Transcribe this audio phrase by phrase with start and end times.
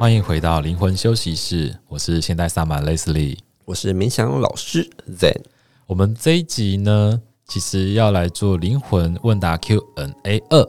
[0.00, 3.36] 欢迎回到灵魂休息室，我是现代萨满 Leslie，
[3.66, 5.42] 我是冥想老师 Zen。
[5.86, 10.66] 我们这一集呢，其实要来做灵魂问答 Q&A 二。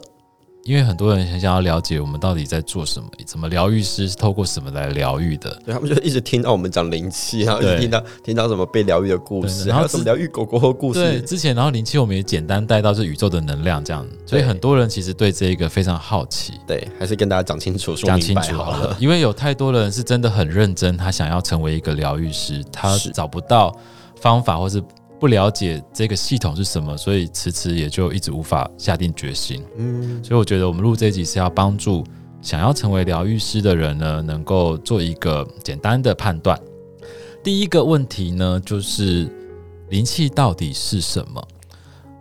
[0.64, 5.50] 因为很多人很想要了解我们到底在做什么，怎么疗愈师是透过什么来疗愈的？
[5.64, 11.00] 对，他们就一直听到我们讲灵气，然后一直听到听到什么被疗愈的故事，然后什么疗愈狗狗的故事。
[11.00, 16.54] 对，之前然后灵气我们也简单带到是宇宙的能量这样，所以很多人其实对这一个非常好奇。
[16.66, 18.96] 对，还是跟大家讲清楚，说明白好了。
[19.00, 23.74] 因为有太多人是真的很认真，他想要成为一个疗愈师，他找不到
[24.20, 24.82] 方法，或是。
[25.22, 29.62] 不了解这个系统是什么，所以迟迟也就一直无法下定决心。
[29.78, 32.02] 嗯，所以我觉得我们录这一集是要帮助
[32.40, 36.58] 想要成为疗愈师的人呢，能够做一个简单的判断。
[37.40, 39.30] 第一个问题呢，就是
[39.90, 41.40] 灵气到底是什么？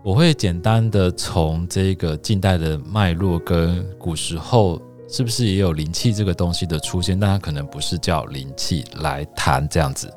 [0.04, 4.80] 我会简单的从这个近代的脉络跟古时候
[5.10, 10.08] 是不是也有灵气这个东西的出现，但它可能不是叫灵气来谈这样子。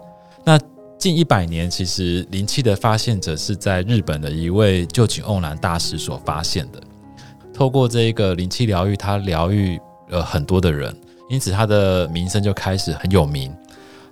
[0.45, 0.61] 那
[0.99, 6.81] 近一百年，其实灵气的发现者是在日本的一位旧井瓮男大师所发现的。
[7.53, 9.79] 透过这一个灵气疗愈，他疗愈
[10.09, 10.97] 了很多的人，
[11.29, 13.55] 因此他的名声就开始很有名。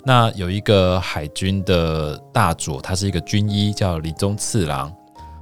[0.04, 4.92] 那有一个海军的大佐，他是一个军医，叫林宗次郎，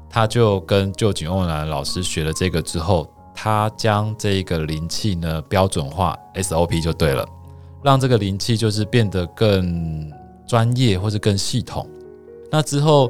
[0.08, 7.26] 他就跟旧井瓮男老师学了这个之后，他将这个灵气呢标准化 SOP 就对了，
[7.82, 10.08] 让这个灵气就是变得更。
[10.50, 11.88] 专业或是更系统。
[12.50, 13.08] 那之后，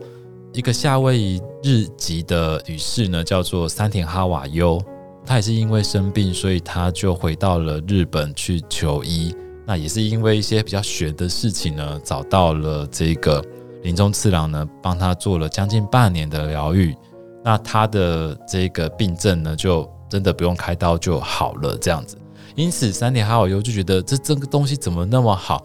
[0.52, 4.78] 一个夏威夷日籍的女士呢，叫做山田哈瓦优，
[5.24, 9.34] 她也是因为生病，所以她就回到了日本去求医。
[9.64, 13.42] 那也是因为一些比较玄的事情呢，找到了这个
[13.84, 16.94] 林中次郎呢，帮她做了将近半年的疗愈。
[17.42, 22.18] 那她的这个病症呢，就真的不用开刀就好了，这样子。
[22.54, 25.64] 因此，山田哈瓦优就觉得这这个东西怎么那么好？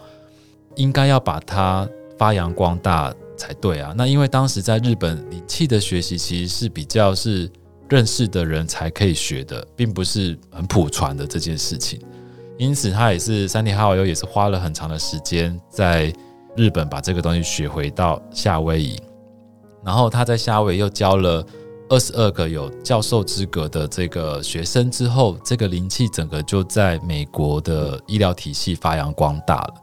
[0.76, 1.88] 应该要把它
[2.18, 3.94] 发扬光大才对啊！
[3.98, 7.52] 那因为当时在日本，灵气的学习其实是比较是
[7.90, 12.00] 认识的人才可以学的，并不是很普传的这件事情。
[12.58, 16.14] 因此，他也是山田哈瓦优也是花了很长的时间在
[16.56, 18.98] 日本把这个东西学回到夏威夷，
[19.84, 21.46] 然后他在夏威夷又教了
[21.90, 29.74] 二十二个有教授资格的这个学生之后，这个灵气整个就在美国的医疗体系发扬光大了。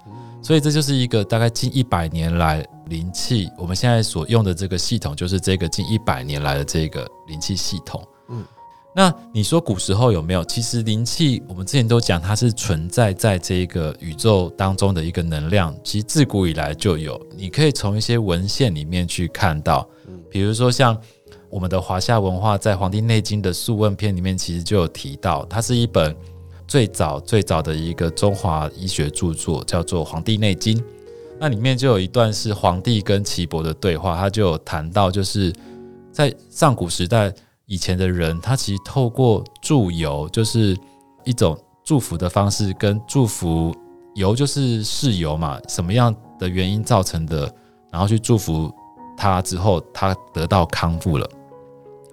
[0.42, 8.02] 所以这就是一个大概近一百年来灵气，我们现在所用的这个系统，就是这个近一百年来的这个灵气系统。
[8.28, 8.44] 嗯，
[8.92, 10.44] 那你说古时候有没有？
[10.44, 17.20] 其实灵气，我们之前都讲它是存在在这个宇宙当中的一个能量，其实自古以来就有。
[17.36, 19.88] 你可以从一些文献里面去看到，
[20.28, 21.00] 比如说像
[21.48, 26.16] 我们的华夏文化在《黄帝内经》的《素问篇》里面，其实就有提到，它是一本。
[26.72, 30.74] 最早最早的一个中华医学著作叫做《黄帝内经》，
[31.38, 35.52] 那里面就有一段是黄帝跟岐伯的对话，他就有谈到，就是
[36.10, 37.30] 在上古时代
[37.66, 40.74] 以前的人，他其实透过祝由，就是
[41.24, 43.70] 一种祝福的方式，跟祝福
[44.14, 47.54] 由就是事由嘛，什么样的原因造成的，
[47.90, 48.72] 然后去祝福
[49.14, 51.28] 他之后，他得到康复了，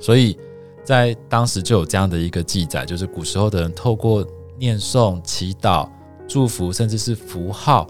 [0.02, 0.38] 所以
[0.84, 4.22] 在当时就有这样的一个记载，就是古时候的人透过。
[4.60, 5.90] 念诵、祈祷、
[6.28, 7.88] 祝福，甚至是符号，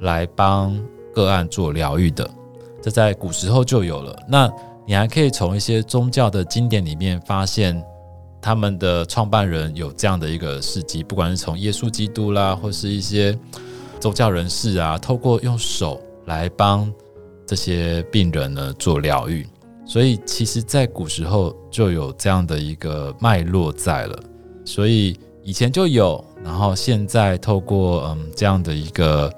[0.00, 0.78] 来帮
[1.12, 2.28] 个案做疗愈的，
[2.80, 4.16] 这在古时候就有了。
[4.28, 4.50] 那
[4.86, 7.84] 你还可以从一些宗教的经典里面发现，
[8.40, 13.38] 他们的创办人有这样的一个事迹，不管是从耶稣基督啦，或是一些
[14.00, 16.90] 宗教人士啊，透过用手来帮
[17.46, 19.46] 这些病人呢做疗愈。
[19.84, 24.18] 所以，其实，在古时候就有这样的一个脉络在了。
[24.64, 25.18] 所以。
[25.44, 29.32] 以前就有，然后现在透过嗯这样的一个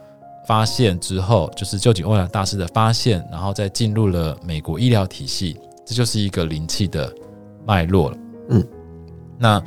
[0.46, 7.10] 发现之后，就是臼井欧阳大师的发现，然后再进入了美国医疗体系，这就是一个灵气的
[7.66, 8.18] 脉络了。
[8.50, 8.68] 嗯，
[9.38, 9.62] 那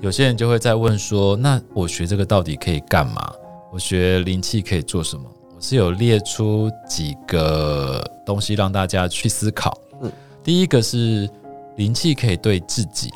[0.00, 3.30] 有些人就会在问说，那我学这个到底可以干嘛？
[3.70, 5.24] 我学灵气可以做什么？
[5.54, 9.78] 我是有列出几个东西让大家去思考。
[10.02, 10.10] 嗯，
[10.42, 11.28] 第一个是
[11.76, 13.10] 灵气可以对自己。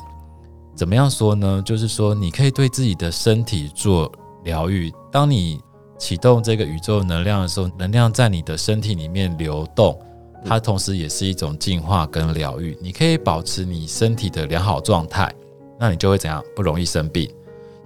[0.77, 1.59] 怎么样说呢？
[1.65, 4.11] 就是说，你可以对自己的身体做
[4.43, 4.93] 疗愈。
[5.11, 5.59] 当你
[5.97, 9.99] 启动这个宇宙能量的时候，能量在你的身体里面流动，
[10.45, 12.77] 它同时也是一种净化跟疗愈。
[12.79, 15.33] 你可以保持你身体的良好状态，
[15.79, 16.43] 那你就会怎样？
[16.55, 17.27] 不容易生病，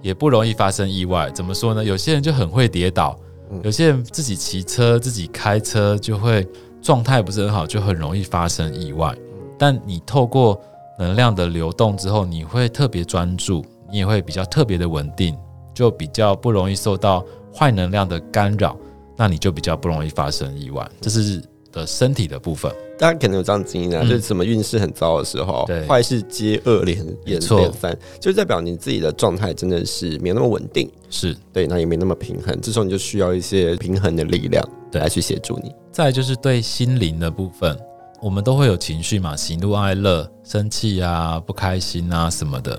[0.02, 1.30] 也不容易发生意外。
[1.30, 1.82] 怎么说呢？
[1.82, 3.18] 有些人就很会跌倒，
[3.64, 6.46] 有些人自己骑车、自己开车就会
[6.82, 9.16] 状态不是很好，就很容易发生意外。
[9.58, 10.60] 但你透过
[11.02, 15.36] 能量的流动之后，你会特别专注，你也会比较特别的稳定，
[15.74, 18.76] 就比较不容易受到坏能量的干扰，
[19.16, 20.88] 那你就比较不容易发生意外。
[21.00, 22.72] 这是的身体的部分。
[22.98, 32.56] 大家可能有这样经验啊，嗯、就是什么运势很糟的时候，坏事接二连连连三，就代表你自己的状态真的是没有那么稳定，是对，那也没那么平衡。
[32.60, 35.74] 这时候你就需要一些平衡的力量，对，来去协助你。
[35.90, 37.76] 再就是对心灵的部分，
[38.22, 42.78] 我们都会有情绪嘛，喜怒哀乐、生气啊、不开心啊什么的。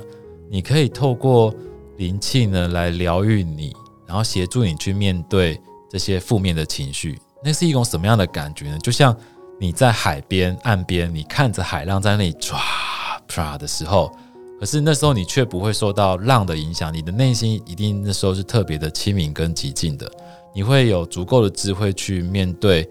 [0.50, 1.54] 你可以透过
[1.98, 3.76] 灵气呢来疗愈你，
[4.08, 5.60] 然后协助你去面对
[5.90, 7.20] 这些负面的情绪。
[7.44, 8.80] 那是一种什么样的感觉呢？
[8.80, 9.14] 就像
[9.60, 12.58] 你在海边岸边，你看着海浪在那里唰
[13.28, 14.10] 唰的时候，
[14.62, 20.10] 可是那时候你却不会受到浪的影响，你的内心一定那时候是特别的清明跟寂静的，
[20.56, 22.90] 你会有足够的智慧去面对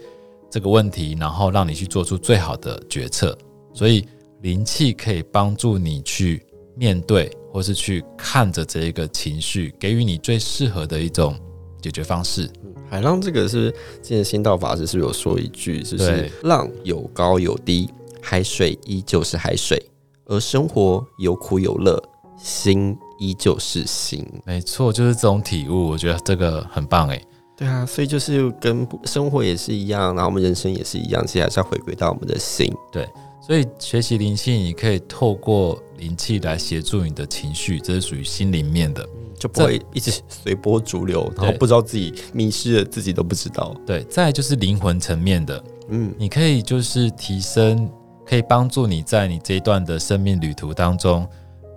[0.52, 3.36] 这个问题，然后让你去做出最好的决策。
[3.72, 4.06] 所以
[4.42, 6.44] 灵气可以帮助你去
[6.76, 11.34] 面对，或是去看着这一个情绪，给予你最适合的一种
[11.80, 12.50] 解决方式。
[12.90, 13.70] 海浪这个是
[14.02, 17.88] 之前仙道法师是有说一句，就是浪有高有低，
[18.20, 19.82] 海水依旧是海水，
[20.26, 21.98] 而生活有苦有乐，
[22.36, 24.22] 心依旧是心。
[24.44, 27.24] 没错，就是这种体悟，我觉得这个很棒诶。
[27.62, 32.68] 对啊，所以就是跟生活也是一样，然后我们人生也是一样，其实还是要回归到我们的心。
[32.90, 33.08] 对，
[33.40, 39.08] 所以学习灵气，你可以透过灵气来协助你的情绪，这是属于心里面的。
[39.38, 43.74] 就不会一直随波逐流，然后不知道自己迷失了，自己都不知道。
[43.84, 47.90] 对，再就是灵魂层面的，嗯，你可以就是提升，
[48.24, 51.26] 可以帮助你在你这一段的生命旅途当中，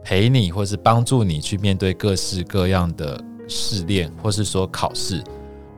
[0.04, 5.24] 陪你或是帮助你去面对各式各样的试炼，或是说考试，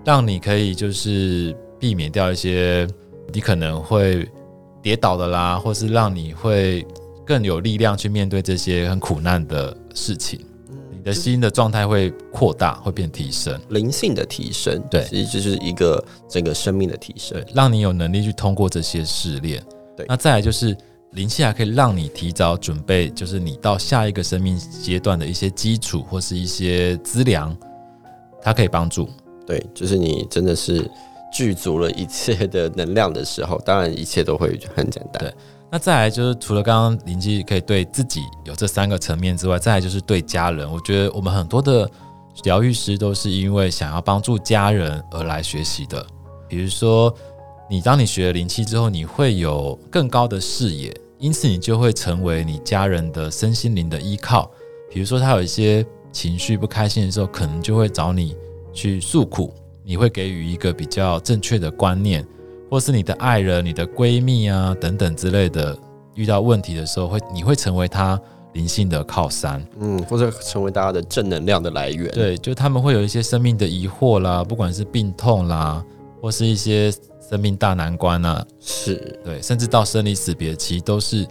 [0.07, 2.88] 让你可以就是避免掉一些
[3.33, 4.25] 你可能会
[4.81, 6.88] 跌倒的啦，或是让你会
[7.25, 10.39] 更有力量去面对这些很苦难的事情。
[10.94, 19.62] 你的心的状态会扩大，会变提升，灵性的提升，对，其实就是一个整个生命的提升，让你有能力去通过这些试炼。
[19.98, 20.74] 对，那再来就是
[21.12, 27.54] 灵气还可以让你提早准备，就是你到下一个生命阶段的一些基础或是一些资粮，
[28.42, 29.09] 它可以帮助。
[29.47, 30.88] 对，就是你真的是
[31.33, 35.23] 具足了一切的能量的时候，当然一切都会很简单。
[35.23, 35.33] 对。
[35.69, 40.71] 那再来就是除了刚刚灵气可以对自己有这三个层面之外，再来就是对家人。
[40.71, 41.89] 我觉得我们很多的
[42.44, 46.05] 疗愈师都是因为想要帮助家人而来学习的。
[46.47, 47.13] 比如说，
[47.69, 54.49] 你当你学了灵气之后，你会有更高的视野，因此你就会成为你家人的身心灵的依靠。
[54.89, 58.33] 比如说，他有一些情绪不开心的时候，可能就会找你
[58.77, 59.51] 去诉苦，
[59.83, 62.24] 你会给予一个比较正确的观念。
[62.69, 65.75] 或是你的爱人、你的闺蜜啊等等之类的，
[66.13, 68.21] 遇到问题的时候会，你会成为他
[68.53, 72.12] 灵性的靠山，嗯，或者成为大家的正能量的来源。
[72.12, 75.83] 对，就他们会有一些生命的疑惑啦，不管是病痛啦，
[76.21, 76.91] 或是一些
[77.30, 81.25] 生命大难关啊，是对，甚至到生离死别，其实都是。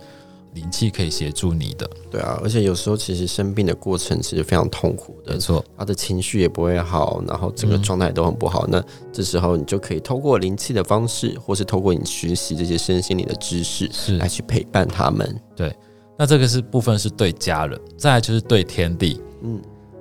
[0.56, 8.66] 灵气可以协助你的，对啊，而且有时候其实生病的过程其实非常痛苦的，没错，他的情绪也不会好，然后整个状态都很不好。
[8.66, 15.40] 嗯、那这时候你就可以透过灵气的方式，或是透过你学习这些身心灵的知识，是来去陪伴他们。
[15.54, 15.72] 对，
[16.18, 19.20] 那这个是部分是对家人，再来就是对天地。
[19.42, 19.60] 嗯，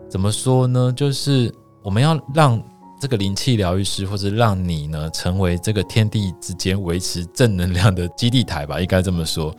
[0.10, 0.94] 怎么说呢？
[0.96, 2.62] 就是我们要让
[3.02, 9.54] 这个灵气疗愈师，或者让你呢成为这个天地之间维持正能量的基地台吧，应该这么说。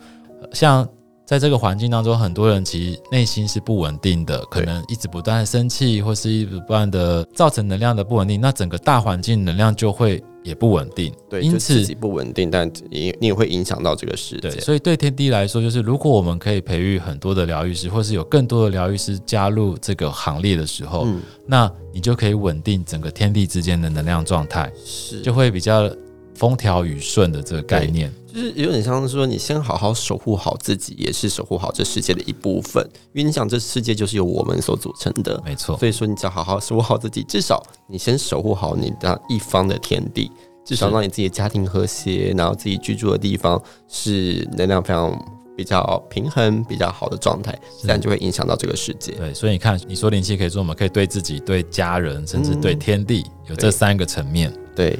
[0.53, 0.87] 像
[1.25, 11.13] 在这个环境当中，很多人其实内心是不稳定的，可能一直不断的生气，或是一直不断的造成能量的不稳定，那整个大环境能量就会也不稳定。
[11.29, 14.49] 对，因此自己不稳定，但也你也会影响到这个世界。
[14.49, 25.91] 对，所以对天地来说，就是如果我们可以培育很多的疗愈师，或是有更多的疗愈师加入这个行列的时候，嗯，那你就可以稳定整个天地之间的能量状态，是就会比较。
[26.37, 32.87] 风调雨顺的这个概念，就是有点像是说，你先好好守护好自己，也是守护好这世界的一部分。
[33.11, 35.75] 因为你想，这世界就是由我们所组成的，没错。
[35.79, 40.31] 所以说，你只要好好守护好自己，至少你先守护好你的一方的天地，
[40.63, 45.19] 至少让你自己的家庭和谐，然后自己居住的地方是能量非常
[45.57, 49.13] 比较平衡、比较好的状态，自然就会影响到这个世界。
[49.13, 54.53] 对，所以你看，你说灵气可以说，我们可以对自己、对家人，甚至对天地，嗯、有这三个层面。
[54.75, 54.99] 对。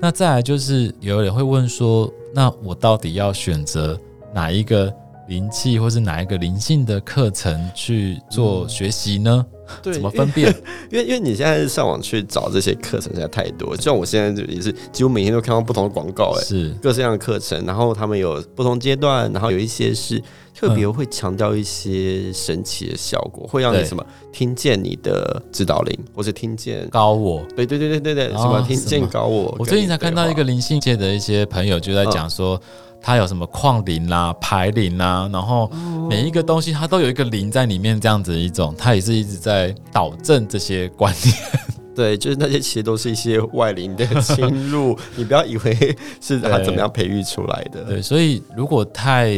[0.00, 3.98] 那再来就是有人会问说，那我到底要选择
[4.32, 4.92] 哪一个
[5.26, 9.44] 灵气，或是哪一个灵性的课程去做学习呢？
[9.82, 10.54] 对，怎么分辨？
[10.90, 20.22] 因为 因为你现在上网去找这些课程实在太多，像我现在就也是几乎每天都看到不同的广告，哎，是各式各样的课程，然后他们有不同阶段，然后有一些是
[20.54, 29.54] 特别会强调一些神奇的效果，嗯、会让你什么听见你的指导灵，或是听见高我，对对对对对对，什么听见高我。
[29.58, 32.56] 我最近才看到一个灵性界的一些朋友就在讲说。
[32.56, 32.60] 嗯
[33.06, 35.70] 它有什么矿林啦、排林啦，然后
[36.10, 41.36] 每一个东西它都有一个林在里面，这样子一种，它也是一直在导正这些观念。
[41.94, 47.84] 对，就是那些其实都是一些外灵的侵入， 你不要以为是它怎么样培育出来的。
[47.84, 49.30] 对，对，所以如果太，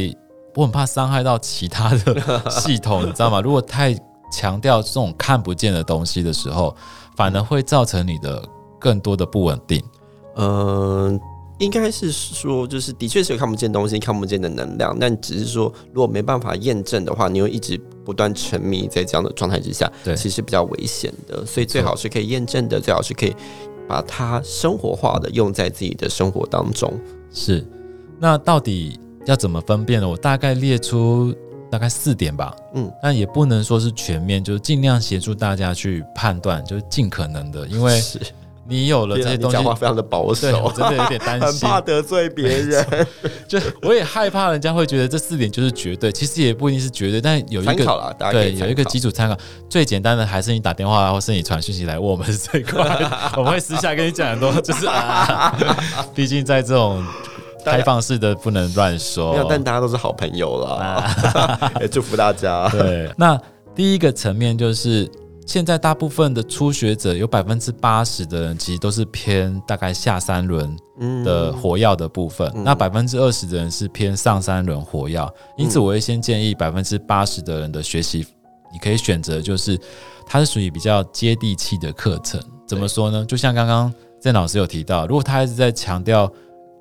[0.54, 3.38] 我很怕伤害到其他的系统，你知道吗？
[3.44, 3.94] 如果太
[4.32, 6.74] 强调这种看不见的东西的时候，
[7.14, 8.42] 反而会造成你的
[8.78, 9.84] 更多的不稳定。
[10.36, 11.20] 嗯。
[11.58, 21.44] 应该是说，就是的确是有看不见东西、看不见的能量，但只是说，如果没办法验证的话，你又一直不断沉迷在这样的状态之下，对，其实比较危险的。
[21.44, 23.34] 所以最好是可以验证的，最好是可以
[23.88, 26.92] 把它生活化的用在自己的生活当中。
[27.32, 27.66] 是，
[28.20, 30.08] 那到底要怎么分辨呢？
[30.08, 31.34] 我大概列出
[31.68, 38.20] 大概四点吧，嗯，但也不能说是全面，就是尽量协助大家去判断，就是尽可能的，因为是。
[38.68, 42.86] 你有了这些东西，讲话非常的保守，我真的有点担心， 很怕得罪别人。
[43.48, 49.34] 就我也害怕人家会觉得这四点就是绝对，其实也不一定是绝对，但有一个对有一个基础参考。
[49.70, 55.56] 最简单的还是你打电话或是你传讯息来问我们是最快的， 我们会私下跟你讲很多，就是啊，
[56.14, 57.02] 毕竟在这种
[57.64, 59.32] 开放式的不能乱说。
[59.32, 62.68] 没有，但大家都是好朋友啦，也祝福大家。
[62.68, 63.40] 对，那
[63.74, 65.10] 第一个层面就是。
[65.48, 70.76] 现在大部分的初学者有百分之八十的人其实都是偏大概下三轮
[71.24, 75.32] 的火药的部分，嗯、那百分之二十的人是偏上三轮火药。
[75.56, 78.26] 因此，我会先建议百分之八十的人的学习，
[78.70, 79.80] 你可以选择就是
[80.26, 82.38] 它是属于比较接地气的课程。
[82.66, 83.24] 怎么说呢？
[83.24, 83.90] 就像刚刚
[84.20, 86.30] 郑老师有提到，如果他一直在强调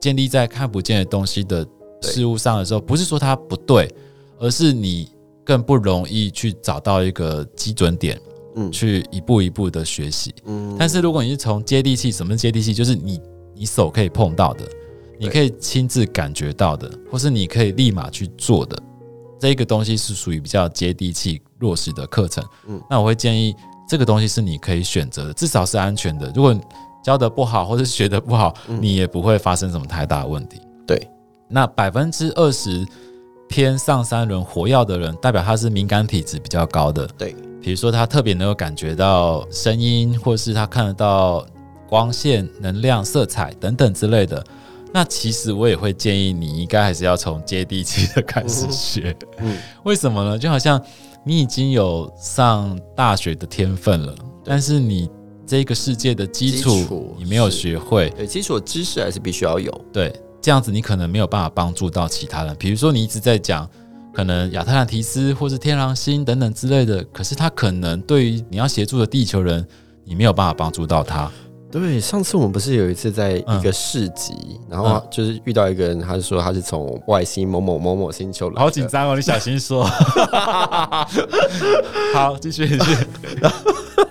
[0.02, 1.66] 建立在看不见的东西的
[2.02, 3.90] 事物上的时候，不是说它不对，
[4.40, 5.10] 而是你
[5.46, 8.20] 更不容易去找到一个基准点。
[8.58, 10.34] 嗯，去一步一步的学习。
[10.46, 12.74] 嗯，但是如果你是从接地气，什么是接地气？
[12.74, 13.22] 就是你
[13.56, 14.68] 你手可以碰到的，
[15.20, 18.78] 你可以亲自感觉到的，或是你可以立马去做的，
[19.40, 22.44] 这个东西是属于比较接地气落实的课程。
[22.68, 23.56] 嗯，那我会建议
[23.88, 26.32] 这个东西是你可以选择的，至少是安全的。
[26.36, 26.60] 如果
[27.04, 30.60] 教的不好，或是学的不好，你也不会发生什么太大的问题。
[30.86, 31.08] 对，
[31.48, 32.86] 那百分之二十
[33.48, 37.08] 偏上三轮活药的人，代表他是敏感体质比较高的。
[37.18, 37.36] 对。
[37.60, 41.46] 比如说，他特别能够感觉到声音，或是他看得到
[41.90, 44.42] 光线、能量、色彩等等之类的。
[44.94, 49.14] 那其实我也会建议你，应该还是要从接地气的开始学。
[49.40, 50.40] 嗯，为什么呢？
[50.40, 50.82] 就好像
[51.26, 55.10] 你已经有上大学的天分了，但是你
[55.46, 59.82] 这个世界的基础你没有学会，对，基础知识还是必须要有。
[59.92, 60.14] 对，
[60.48, 62.56] 这样子你可能没有办法帮助到其他人。
[62.58, 63.70] 比如说，你一直在讲。
[64.14, 69.68] 可能亚特兰提斯或是天狼星等等之类的，可是他可能对于你要协助的地球人，
[70.06, 71.30] 你没有办法帮助到他。
[71.70, 78.60] 对，上次我们不是有一次在一个市集，嗯、然后就是遇到一个人，他就说他是从外星某某某某星球来。
[78.60, 79.84] 好紧张哦，你小心说。
[82.16, 82.96] 好，继续继续。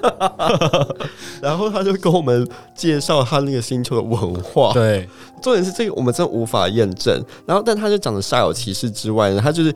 [1.43, 4.73] 然后他就跟我们介绍他那个星球的文化。
[4.73, 5.09] 对，
[5.43, 7.15] 重点是这个我们真的无法验证。
[7.45, 9.75] 然后，但他就讲的煞有其事之外呢，他就是。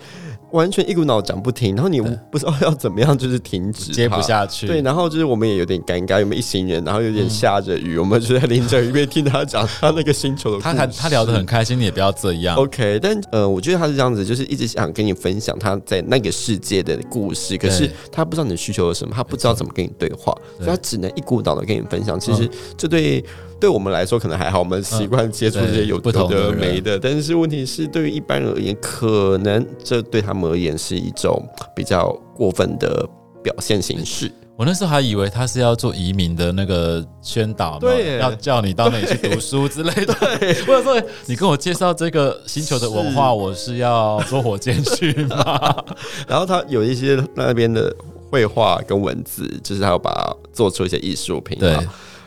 [0.52, 4.66] 完全一股脑讲不停，然后你不知道要怎么样，就是停止接不下去。
[4.66, 10.76] 对，然后就是我们也有点尴尬，有没有一行人，然后有点下着雨，嗯、我们就在淋着雨，边听他讲他那个星球的故事。
[10.76, 12.57] 他他聊得很开心，你也不要这样。
[12.57, 22.19] OK，但呃，我觉得他是这样子，就是一直想跟你分享他在那个世界的故事，可是他不知道你的需求是什么，他不知道怎么跟你对话，对，所以他只能一股脑的跟你分享。
[22.19, 23.25] 其实这对。
[23.61, 33.07] 对我们来说可能还好，我们习惯接触这些有的没的，但是问题是对于一般人而言，可能这对他们而言是一种比较过分的
[33.43, 34.33] 表现形式。
[34.57, 40.12] 我那时候还以为他是要做移民的那个宣导，对，要叫你到那里去读书之类的。
[40.67, 45.75] 或者 说你跟我介绍这个星球的文化，我是要坐火箭去吗？
[46.29, 47.90] 然后他有一些那边的
[48.31, 51.59] 绘画跟文字，就是他要把它做出一些艺术品。
[51.59, 51.79] 对。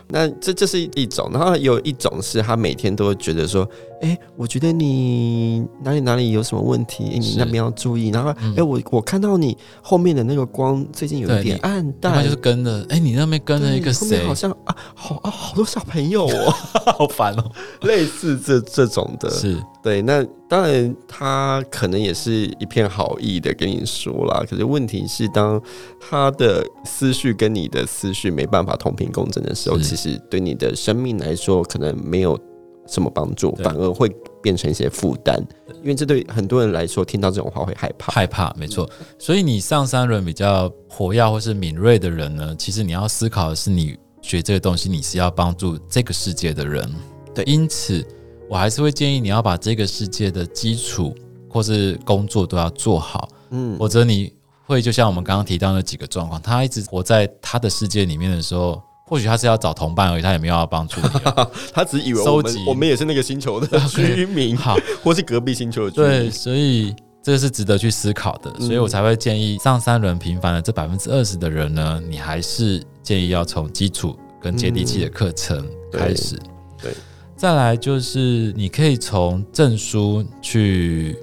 [0.07, 3.67] 那这这是一种，然后有一种是他每天都会觉得说，
[4.01, 8.09] 哎、欸，我觉得你哪里哪里有什么问题，欸、你那边要注意。
[8.09, 14.25] 然后，哎、嗯欸，我我看到你后面的那个光最近有一点暗淡，他就是跟着，哎、欸，你那边跟着一个谁？
[14.25, 16.53] 好像啊，好啊，好多小朋友哦，
[16.97, 20.01] 好烦哦， 类似这这种的，是对。
[20.01, 25.59] 那当然他可能也是一片好意的跟你说啦，可是问题是，当
[25.99, 32.39] 他的思绪跟你的思绪没办法同频共振的时候，其实对你的生命来说，可能没有
[32.85, 34.07] 什么帮助，反而会
[34.43, 35.43] 变成一些负担。
[35.81, 38.87] 因为这对很多人来说，听到这种话会害怕，害怕，没错。
[39.17, 46.87] 所以你上三轮比较活跃或是敏锐的人呢，其实你要思考的是，你学这个东西，你是要帮助这个世界的人。
[47.33, 48.05] 对，因此。
[48.53, 51.11] 我还是会建议你要把这个世界的基础
[51.49, 54.31] 或是工作都要做好，嗯，否则你
[54.67, 61.09] 会就像我们刚刚提到那几个状况，他一直活在他的世界里面的时候，或许他是要找同伴而已，他也没有要帮助你，
[61.73, 76.35] 他只以为我们我们也是那个星球的居民， 好，或是隔壁星球的居民，对，所以这个是值得去思考的，所以我才会建议上三轮平凡的这百分之二十的人呢，你还是建议要从基础跟接地气的课程开始，
[76.79, 76.91] 对。
[76.91, 76.93] 对
[77.43, 81.13] 再来就是，你可以从证书去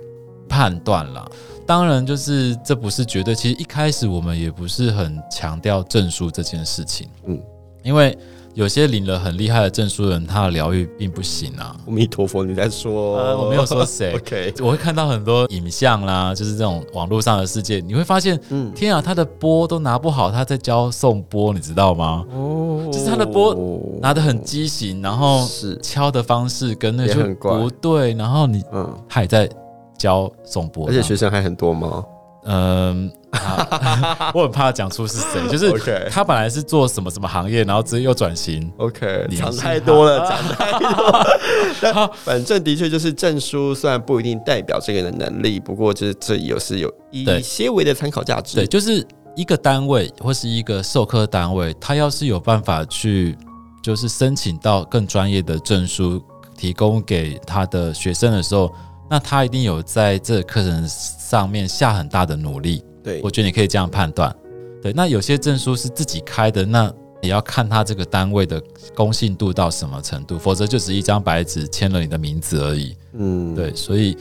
[0.46, 1.26] 判断了。
[1.66, 3.34] 当然，就是这不是绝对。
[3.34, 7.42] 其实一开始我们也不是很强调证书这件事情，嗯，
[7.82, 8.18] 因为。
[8.54, 11.76] 有些领了很厉害的证书的人，他的疗愈并不行啊。
[11.86, 13.16] 阿弥陀佛，你在说？
[13.16, 14.14] 呃，我没有说谁。
[14.18, 22.26] OK，我会看到很多影像啦，就是这种网络上的世界，你会发现，嗯，天啊，他的波都拿不好，他在教送波，你知道吗？
[22.34, 23.54] 哦，就是他的波
[24.00, 29.48] 拿得很畸形，然后是敲的方式跟那就不对，然后你嗯，还在
[29.96, 32.04] 教送波，而且学生还很多吗？
[32.44, 33.12] 嗯，
[34.32, 35.70] 我很怕讲出是谁，就是
[36.10, 38.72] 他本来是做什么什么行业，然后直接又转型。
[38.78, 41.26] OK，讲太多了，讲太多了。
[41.82, 48.56] 但反正的确就是证书，虽然不一定代表这个人的能力，不过就是这也是有一些微的参考价值。
[48.56, 49.06] 对，就是
[49.36, 53.36] 一个单位或是一个授课单位，他要是有办法去
[53.82, 56.22] 就是申请到更专业的证书，
[56.56, 58.72] 提供给他的学生的时候。
[59.10, 64.32] 那他一定有在这个课程上面下很大的努力，对，我觉得你可以这样判断。
[64.80, 66.90] 对，那有些证书是自己开的，那
[67.20, 68.62] 也要看他这个单位的
[68.94, 72.96] 公信度到什么程度，否则就只一张白纸签了你的名字而已。
[73.14, 74.16] 嗯，对，所以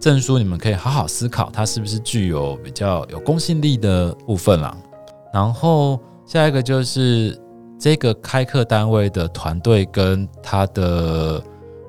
[0.00, 4.76] 证书你们可以好好思考，它是不是具有比较有公信力的部分啦。
[5.32, 7.40] 然后下一个就是
[7.78, 11.40] 这个开课单位的团队跟他的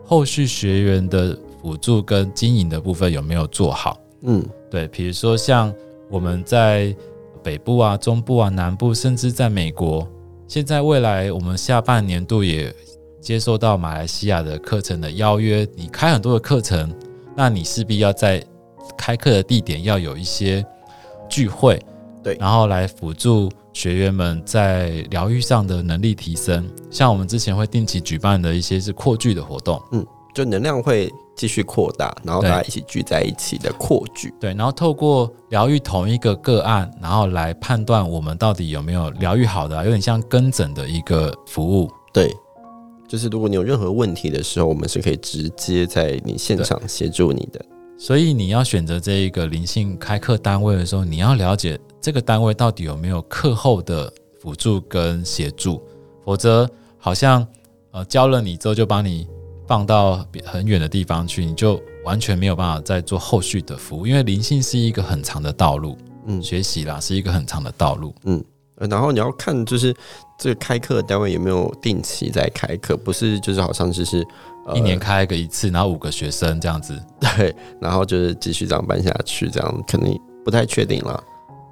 [0.06, 1.36] 后续学员的。
[1.63, 3.97] 辅助跟经营的部分有没有做好？
[4.23, 5.73] 嗯，对，比如说像
[6.10, 6.93] 我们在
[7.41, 10.06] 北部啊、中部啊、南部，甚至在美国，
[10.45, 12.73] 现在未来我们下半年度也
[13.21, 16.93] 接收到马来西亚的课程的邀约，你开很多的课程，
[17.34, 18.43] 那你势必要在
[18.97, 20.65] 开课的地点要有一些
[21.30, 21.82] 聚会，
[22.21, 26.69] 对，然后来辅助学员们在疗愈上的能力提升。
[26.91, 31.12] 像我们之前会定期举办的一些是扩聚的活动，嗯，就能量会。
[31.36, 41.89] 继续扩大，然后大家一起聚在一起的扩聚，对，然后透过疗愈同一个个案，然后来判断我们到底有没有疗愈好的啊，有点像跟诊的一个服务。
[42.13, 42.32] 对，
[43.08, 47.60] 就是如果你有任何问题的时候，我们是可以直接在你现场协助你的。
[47.98, 55.82] 所以你要选择这一个灵性开课单位的时候，你要了解这个单位到底有没有课后的辅助跟协助，
[56.24, 56.69] 否则
[57.00, 57.46] 好像
[57.89, 59.28] 呃教了你之后就帮你。
[59.65, 68.43] 放到很远的地方去，你就完全没有办法再做后续的服务，因为灵性是一个很长的道路，嗯，学习啦是一个很长的道路，嗯，
[68.89, 69.95] 然后你要看就是
[70.38, 74.26] 这个开课单位有没有定期在开课，不是就是好像就是、
[74.65, 81.23] 呃、一年开个一次，然后五个学生这样子，对，然后就是继续这样办下去，这样肯定不太确定了。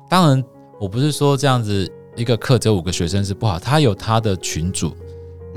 [0.10, 0.44] 当然，
[0.80, 4.96] 我不是说这样子一个课只有五个学生是不好，他有他的群组。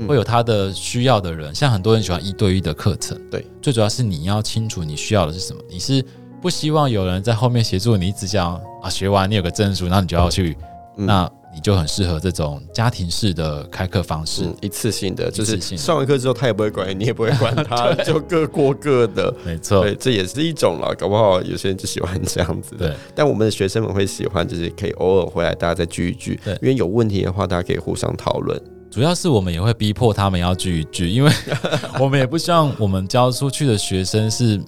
[0.07, 5.61] 会有他的需要的人，像很多人喜欢一对一的课程，对，最主要是你要清楚你需要的是什么。
[5.69, 6.03] 你是
[6.41, 10.55] 不希望有人在后面协助你，只讲啊学完你有个证书，那你就要去，
[10.97, 20.93] 嗯、那你就很适合这种家庭式的开课方式，嗯、一次性的，就是上完课之后他也不会管你，你也不会管他， 就各过各的，没错，对，这也是一种了。
[20.95, 22.93] 搞不好有些人就喜欢这样子，对。
[23.15, 28.61] 但我们的学生们会喜欢，就是可以偶尔回来大家再聚一聚，对，因为有问题的话，大家可以互相讨论。
[28.91, 31.31] 主要是我们也会逼迫他们要聚一聚，因为
[31.99, 34.61] 我们也不希望我们教出去的学生是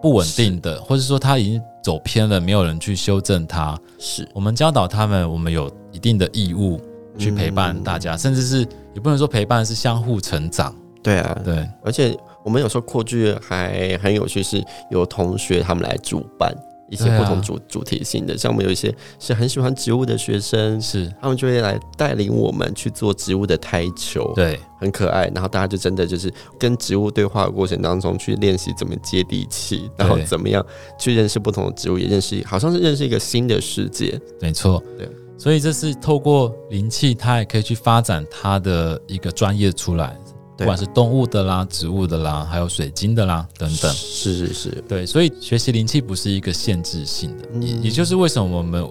[0.00, 3.78] 不稳定的，或者说他已经走偏了，没有人去修正他。
[3.98, 6.80] 是我们教导他们，我们有一定的义务
[7.18, 8.60] 去陪伴大家，嗯、甚至是
[8.94, 10.74] 也不能说陪伴，是相互成长。
[11.02, 16.54] 对啊，对，而且我们有时候扩聚还很有趣，是有同学他们来主办。
[16.94, 18.38] 一些不同主、啊、主题性的。
[18.38, 25.26] 像我们有一些是很喜欢植物的学生，是他们就会来带领我们去做植物的胎球，对，很可爱。
[25.34, 30.64] 然后大家就真的就是跟植物对话的过程当中去练习怎么接地气，然后怎么样
[30.98, 34.18] 去认识不同的植物，也认识好像是认识一个新的世界。
[34.40, 35.08] 没错，对。
[35.36, 40.16] 所以这是透过灵气，它也可以去发展它的一个专业出来。
[40.56, 48.86] 不管是动物的啦、植物的啦，还有水晶的啦等等，是是是，对，所以学习灵气不是一个限制性的，也、嗯、也就是为什么我们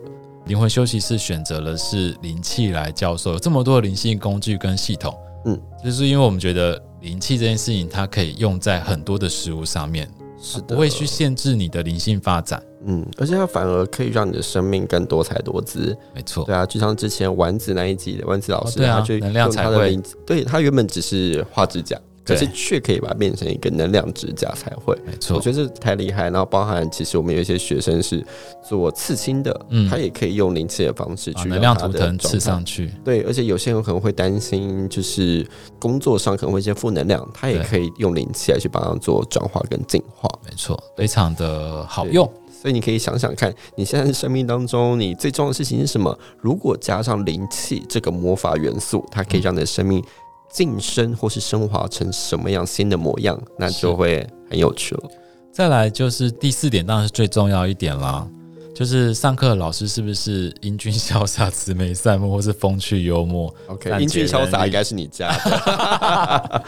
[0.45, 10.09] 灵魂休息室选择了是灵气来教授，有这么多的灵性工具跟系统，嗯，就是因为我们觉得灵气这件事情它可以用在很多的事物上面。
[10.41, 15.95] 是的，不会去限制你的灵性发展，嗯，而且它反而可以让你的生命更多彩多姿。
[16.13, 21.99] 没错，对啊，就像之前丸子那一集的丸子老师，哦对啊、他就能量彩绘，对他原本只是画指甲。
[22.25, 26.29] 可是却可以把它变成一个能量指甲才会，没错，我觉得这太厉害。
[26.29, 28.25] 然后包含其实我们有一些学生是
[28.65, 32.89] 做刺青的，嗯，他也可以用灵气的方式去能量图腾刺上去。
[33.03, 35.45] 对，而且有些人可能会担心，就是
[35.77, 40.29] 工作上可能会一些负能量，他也可以用灵气来去帮他做转化跟净化。
[40.45, 42.31] 没错，非常的好用。
[42.63, 46.17] 所以你可以想想看，你现在生命当中你最重要的事情是什么？
[46.39, 50.01] 如果加上灵气这个魔法元素，它可以让你的生命。
[50.49, 55.09] 晋升或是升华成什么样新的模样，那就会很有趣了。
[55.51, 58.27] 再来就是第四点，当然是最重要一点啦。
[58.73, 66.63] 就是上课老师是不是英俊潇洒、慈眉善目，或是风趣幽默？OK，英俊潇洒应该是你家的。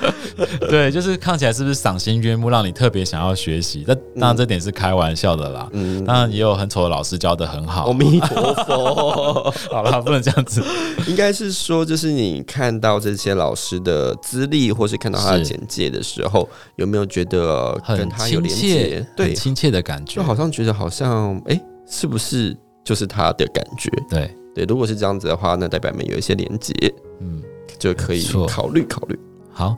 [0.69, 3.83] 对，就是看起来是不是赏心悦目，让你特别想要学习？
[3.87, 5.67] 那当然这点是开玩笑的啦。
[5.71, 7.87] 嗯，当然也有很丑的老师教的很好。
[7.87, 10.63] 阿弥陀佛， 好了，不能这样子。
[11.07, 19.05] 应该是说，就是你看到这些老师的资历，或是看到他的简介的时候，有没有觉得跟他有连接？
[19.17, 21.55] 对，亲切的感觉，就好像觉得好像哎。
[21.55, 23.89] 欸是不是就是他的感觉？
[24.09, 26.73] 对对，如果是这样子的话，那代表没有一些连接，
[27.19, 27.43] 嗯，
[27.77, 29.19] 就可以考虑考虑。
[29.51, 29.75] 好，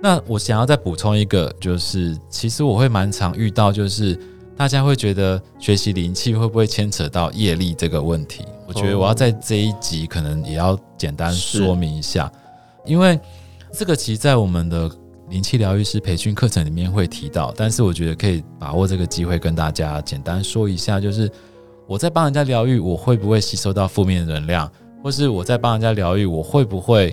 [0.00, 4.16] 那我想要再补充一个，就是其实我会蛮常遇到，就是
[4.56, 8.44] 大家会觉得学习灵气会不会牵扯到业力这个问题？
[8.68, 12.30] 我觉得我要在这一集可能也要简单说明一下，
[12.84, 13.18] 因为
[13.72, 14.88] 这个其实，在我们的
[15.28, 21.28] 灵气疗愈师培训课程里面会提到，但是我觉得可以把握这个机会跟大家简单说一下，就是。
[21.90, 24.70] 我在帮人家疗愈，我会不会吸收到负面能量？
[25.02, 27.12] 或是我在帮人家疗愈，我会不会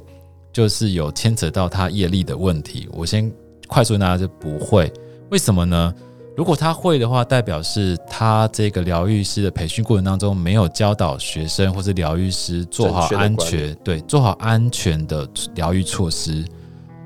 [0.53, 2.87] 就是有牵扯到他业力的问题？
[2.93, 3.33] 我先
[3.65, 4.93] 快速拿就不会。
[5.31, 5.91] 为什么呢？
[6.35, 16.45] 如果他会的话，代表是他这个疗愈师的培训过程当中没有教导学生或是疗愈师做好安全，对，做好安全的疗愈措施。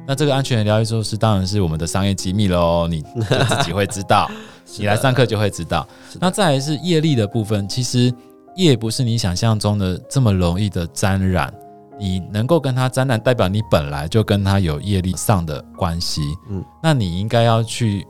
[0.07, 4.29] 那这个安全的疗愈措施当然是我们的商业机密喽，你自己会知道。
[4.77, 5.87] 你来上课就会知道。
[6.19, 8.13] 那再来是业力的部分，其实
[8.55, 11.53] 业不是你想象中的这么容易的沾染。
[11.99, 16.21] 你能够跟他沾染，代表你本来就跟他有业力上的关系。
[16.49, 18.07] 嗯，那你应该要去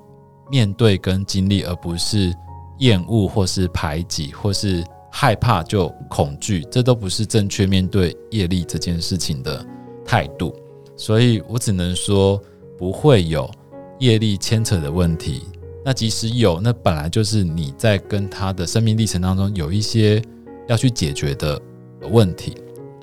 [0.49, 2.33] 面对跟经历，而不是
[2.79, 9.65] 厌恶或是排挤或是害怕就恐惧，这都不是正确面对业力这件事情的
[10.05, 10.55] 态度。
[11.01, 12.39] 所以我只能说
[12.77, 13.49] 不会有
[13.97, 15.41] 业力牵扯的问题。
[15.83, 20.21] 那即使有，那本来就是你在跟他的生命历程当中有一些
[20.67, 21.59] 要去解决的
[22.11, 22.55] 问题，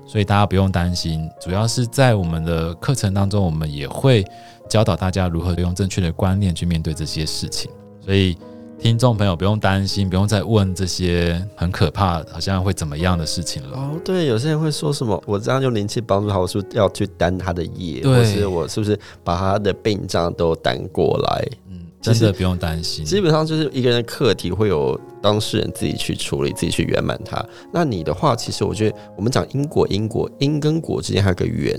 [0.07, 1.29] 所以大家不用担心。
[1.41, 4.25] 主要是在我们的课程当中，我们也会
[4.69, 7.69] 教导大家如何用正确的观念去面对这些事情。
[8.01, 8.39] 所以
[8.79, 13.77] 听众朋友不用担心，不用再问这些很可怕、好像会怎么样的事情了。
[13.77, 21.49] 哦，对，有些人会说什么，我这样用灵气帮助他，我是不是要去担他的业，对，或是我是不是把他的病障都担过来？
[21.71, 27.45] 嗯真的不用担心，基本上就是一个人的课题会有当事人自己去处理，自己去圆满它。
[27.73, 31.79] 那你的话，其实我觉得我们讲因果，因果因跟果之间还有个缘，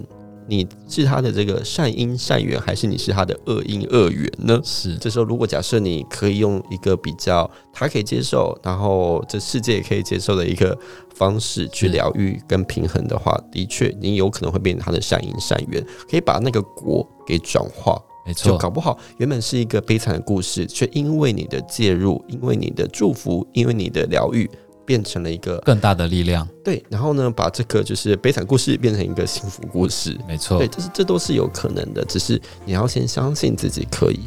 [0.49, 4.59] 你是他的这个善因善缘，还是你是他的恶因恶缘呢？
[4.63, 4.95] 是。
[4.95, 10.77] 这时候，如果假设你可以用一个比较他可以接受，然后这世界也可以接受的一个
[11.13, 18.01] 方式去疗愈跟平衡的话，的确，你有可能会变成他的善因善缘，可以把那个果给转化。
[18.25, 24.49] 没错，就搞不好原本是一个悲惨的故事，却因为你的介入，因为你的祝福，因为你的疗愈，
[24.89, 26.47] 变成了一个更大的力量。
[26.63, 30.17] 对，然后呢，把这个就是悲惨故事变成一个幸福故事。
[30.27, 34.21] 没错，对，这是这都是有可能的，只是你要先相信自己可以。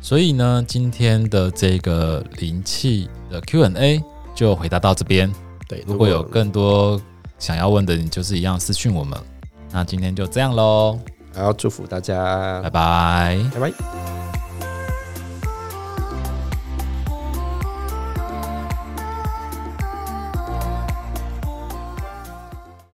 [0.00, 4.00] 所以呢，今天的这个灵气的 Q&A
[4.36, 5.28] 就回答到这边。
[5.66, 7.00] 对，如果有更多
[7.40, 9.18] 想要问的，你就是一样私讯我们。
[9.72, 10.96] 那今天就这样喽。
[11.34, 14.27] 还要祝福大家，拜拜，拜拜。